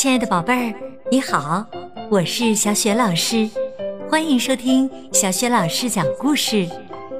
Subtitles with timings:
[0.00, 0.74] 亲爱的宝贝儿，
[1.10, 1.62] 你好，
[2.08, 3.46] 我是小雪老师，
[4.08, 6.66] 欢迎收听小雪老师讲故事，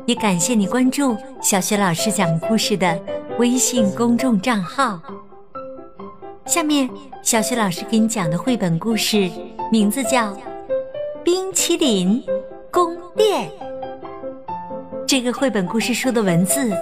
[0.06, 2.98] 也感谢你关注小雪老师讲故事的
[3.38, 4.98] 微信公众账号。
[6.46, 6.88] 下面，
[7.22, 9.30] 小雪老师给你讲的绘本故事
[9.70, 10.32] 名字叫
[11.22, 12.24] 《冰淇淋
[12.70, 13.50] 宫殿》。
[15.06, 16.72] 这个绘本故事书的文字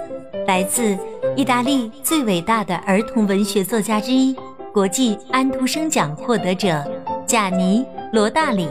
[0.47, 0.97] 来自
[1.35, 4.33] 意大利最伟大的儿童文学作家之一。
[4.79, 6.89] 国际安徒生奖获得者
[7.27, 7.83] 贾尼·
[8.13, 8.65] 罗大里，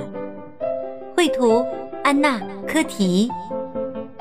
[1.14, 1.62] 绘图
[2.02, 3.30] 安娜·科提，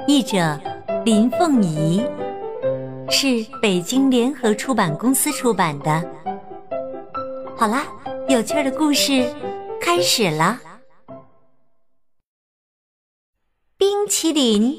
[0.06, 0.60] 译者
[1.06, 2.04] 林凤仪，
[3.10, 6.04] 是北京联合出版公司出版的。
[7.56, 7.88] 好啦，
[8.28, 9.34] 有趣的故事
[9.80, 10.60] 开始了。
[13.78, 14.76] 冰淇淋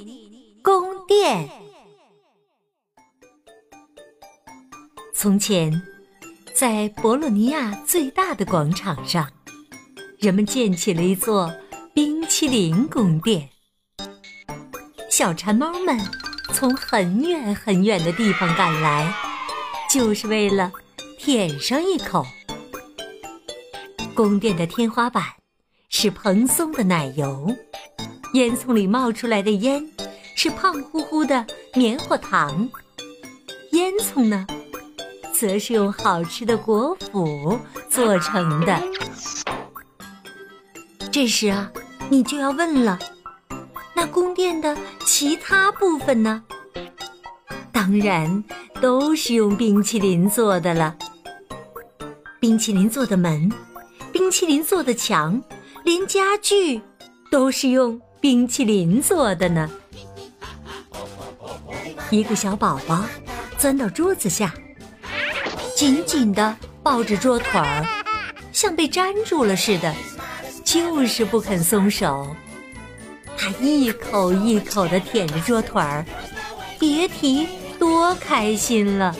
[0.63, 1.49] 宫殿，
[5.15, 5.73] 从前。
[6.59, 9.31] 在博洛尼亚最大的广场上，
[10.19, 11.55] 人们建起了一座
[11.95, 13.49] 冰淇淋宫殿。
[15.09, 15.97] 小馋猫们
[16.53, 19.15] 从很远很远的地方赶来，
[19.89, 20.73] 就是为了
[21.17, 22.27] 舔上一口。
[24.13, 25.23] 宫殿的天花板
[25.89, 27.55] 是蓬松的奶油，
[28.35, 29.89] 烟囱里冒出来的烟
[30.35, 32.69] 是胖乎乎的棉花糖。
[33.71, 34.45] 烟囱呢？
[35.39, 37.57] 则是用好吃的果脯
[37.89, 38.83] 做成的。
[41.13, 41.71] 这时啊，
[42.11, 42.99] 你就要问了：
[43.95, 46.43] 那宫殿的其他部分呢？
[47.71, 48.43] 当然
[48.81, 50.97] 都是用冰淇淋做的了。
[52.41, 53.49] 冰淇淋做的门，
[54.13, 55.41] 冰淇淋做的墙，
[55.85, 56.81] 连家具
[57.31, 59.71] 都是用冰淇淋做的呢。
[62.11, 63.05] 一个小宝宝
[63.57, 64.53] 钻到桌子下。
[65.79, 67.87] 紧紧地抱着桌腿儿，
[68.53, 69.95] 像被粘住了似的，
[70.65, 72.35] 就是不肯松手。
[73.37, 76.05] 他一口一口地舔着桌腿儿，
[76.81, 77.47] 别提
[77.79, 79.15] 多开心了。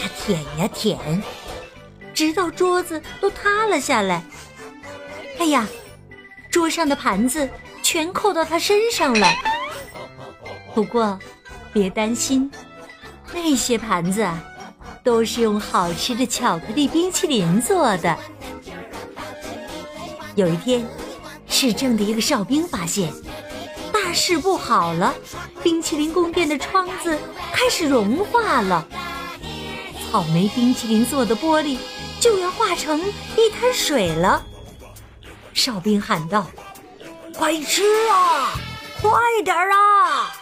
[0.00, 1.22] 他舔呀舔，
[2.14, 4.22] 直到桌子都塌了下来。
[5.38, 5.68] 哎呀，
[6.50, 7.46] 桌上的盘子
[7.82, 9.28] 全扣到他身上了。
[10.74, 11.18] 不过，
[11.74, 12.50] 别担心，
[13.34, 14.42] 那些盘子啊。
[15.04, 18.16] 都是用好吃的巧克力冰淇淋做的。
[20.34, 20.84] 有一天，
[21.46, 23.12] 市政的一个哨兵发现
[23.92, 25.14] 大事不好了，
[25.62, 27.18] 冰淇淋宫殿的窗子
[27.52, 28.88] 开始融化了，
[30.10, 31.76] 草莓冰淇淋做的玻璃
[32.18, 34.42] 就要化成一滩水了。
[35.52, 36.46] 哨兵喊道
[37.36, 38.54] ：“快吃啊，
[39.02, 39.10] 快
[39.44, 40.32] 点啊！”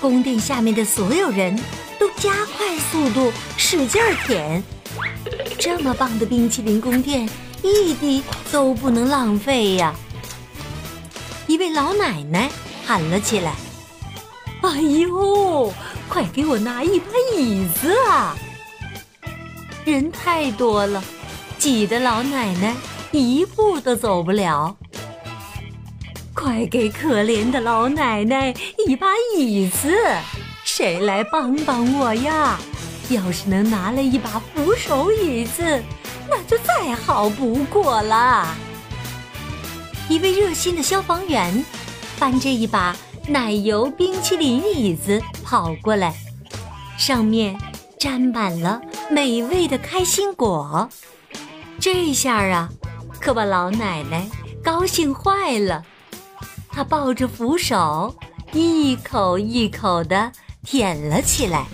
[0.00, 1.56] 宫殿下面的所有人。
[1.98, 4.62] 都加快速度，使劲儿舔。
[5.58, 7.28] 这么棒的冰淇淋宫殿，
[7.62, 8.22] 一滴
[8.52, 9.94] 都不能浪费呀！
[11.46, 12.50] 一位老奶奶
[12.86, 13.52] 喊了起来
[14.62, 15.72] ：“哎呦，
[16.08, 18.36] 快给我拿一把椅子啊！”
[19.84, 21.02] 人太多了，
[21.58, 22.76] 挤得老奶奶
[23.10, 24.76] 一步都走不了。
[26.34, 28.54] 快给可怜的老奶奶
[28.86, 29.96] 一把椅子！
[30.78, 32.56] 谁来帮帮我呀？
[33.08, 35.82] 要是能拿来一把扶手椅子，
[36.30, 38.46] 那就再好不过了。
[40.08, 41.64] 一位热心的消防员
[42.16, 42.94] 搬着一把
[43.26, 46.14] 奶油冰淇淋椅子跑过来，
[46.96, 47.58] 上面
[47.98, 50.88] 沾满了美味的开心果。
[51.80, 52.68] 这下啊，
[53.20, 54.28] 可把老奶奶
[54.62, 55.84] 高兴坏了。
[56.70, 58.14] 她抱着扶手，
[58.52, 60.30] 一口一口的。
[60.70, 61.64] 舔了起来，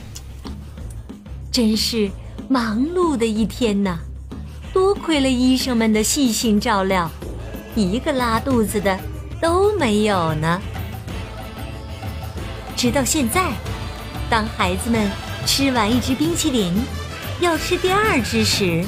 [1.50, 2.08] 真是
[2.48, 3.98] 忙碌的一天呐！
[4.72, 7.10] 多亏了医生们的细心照料，
[7.74, 8.96] 一个拉肚子的
[9.40, 10.62] 都没有呢。
[12.76, 13.50] 直到现在，
[14.30, 15.10] 当孩子们
[15.44, 16.72] 吃完一只冰淇淋，
[17.40, 18.84] 要吃第二只时，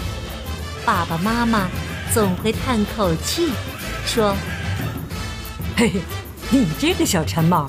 [0.84, 1.68] 爸爸妈妈
[2.14, 3.48] 总会叹口气，
[4.06, 4.36] 说
[5.76, 6.00] ：“嘿嘿，
[6.50, 7.68] 你这个小馋猫，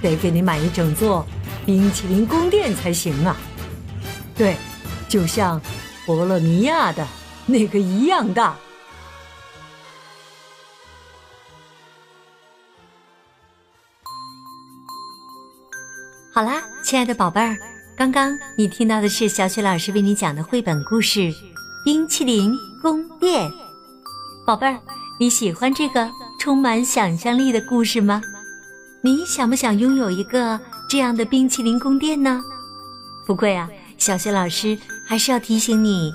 [0.00, 1.26] 得给你买一整座。”
[1.68, 3.36] 冰淇淋宫殿才行啊！
[4.34, 4.56] 对，
[5.06, 5.60] 就像
[6.06, 7.06] 博洛尼亚的
[7.44, 8.56] 那个一样大。
[16.32, 17.54] 好啦，亲爱的宝贝儿，
[17.94, 21.20] 刚刚你听到的是小雪老师为你讲的绘本故事
[21.84, 23.46] 《冰淇淋宫殿》。
[24.46, 24.80] 宝贝儿，
[25.20, 26.10] 你喜欢这个
[26.40, 28.22] 充满想象力的故事吗？
[29.02, 30.58] 你想不想拥有一个？
[30.88, 32.42] 这样的冰淇淋宫殿呢？
[33.26, 33.68] 不过呀，
[33.98, 34.76] 小雪老师
[35.06, 36.10] 还是要提醒你，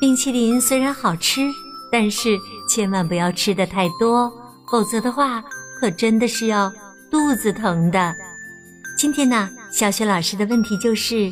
[0.00, 1.50] 冰淇淋虽然好吃，
[1.92, 4.32] 但是千万不要吃的太多，
[4.70, 5.44] 否则的话
[5.78, 6.72] 可真的是要
[7.10, 8.14] 肚子疼的。
[8.96, 11.30] 今天呢，小雪老师的问题就是：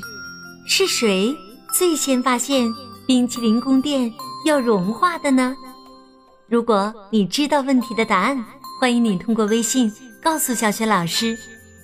[0.66, 1.34] 是谁
[1.72, 2.68] 最先发现
[3.06, 4.12] 冰淇淋宫殿
[4.44, 5.56] 要融化的呢？
[6.48, 8.44] 如果你知道问题的答案，
[8.78, 9.90] 欢迎你通过微信
[10.22, 11.38] 告诉小雪老师。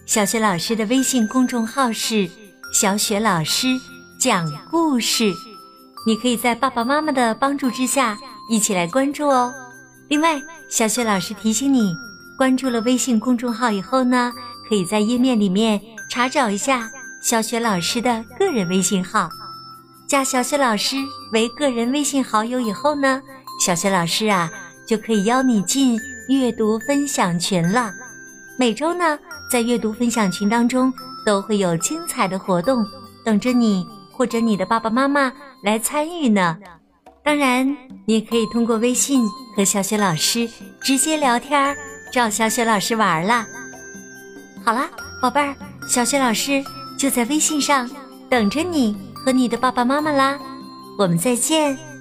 [0.06, 2.28] 小雪老师的微信公众号是
[2.74, 3.68] “小雪老师
[4.18, 5.32] 讲故事”，
[6.06, 8.18] 你可以在爸爸妈妈的帮助之下
[8.50, 9.52] 一起来关注哦。
[10.08, 11.96] 另外，小雪老师提醒你，
[12.36, 14.30] 关注了微信公众号以后呢，
[14.68, 15.80] 可以在页面里面
[16.10, 16.90] 查找一下
[17.22, 19.30] 小雪老师的个人微信号，
[20.06, 20.96] 加小雪老师
[21.32, 23.22] 为个人微信好友以后呢，
[23.64, 24.50] 小雪老师啊
[24.86, 25.98] 就可以邀你进
[26.28, 27.90] 阅读分享群了。
[28.58, 29.18] 每周呢。
[29.50, 30.92] 在阅读分享群当中，
[31.24, 32.84] 都会有精彩的活动
[33.24, 35.32] 等着你或者你的爸爸妈妈
[35.62, 36.56] 来参与呢。
[37.22, 37.66] 当然，
[38.06, 39.24] 你也可以通过微信
[39.56, 40.48] 和小雪老师
[40.82, 41.76] 直接聊天，
[42.12, 43.46] 找小雪老师玩啦。
[44.64, 44.90] 好啦，
[45.22, 45.54] 宝贝儿，
[45.88, 46.62] 小雪老师
[46.98, 47.88] 就在微信上
[48.28, 50.38] 等着你和你的爸爸妈妈啦。
[50.98, 51.93] 我们再见。